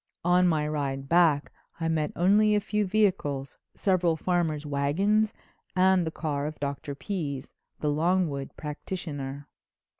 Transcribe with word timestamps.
On 0.25 0.47
my 0.47 0.67
ride 0.67 1.07
back 1.07 1.51
I 1.79 1.87
met 1.87 2.11
only 2.15 2.55
a 2.55 2.59
few 2.59 2.87
vehicles, 2.87 3.59
several 3.75 4.17
farmers' 4.17 4.65
wagons 4.65 5.31
and 5.75 6.07
the 6.07 6.11
car 6.11 6.47
of 6.47 6.59
Dr. 6.59 6.95
Pease, 6.95 7.53
the 7.81 7.91
Longwood 7.91 8.49
practitioner. 8.57 9.47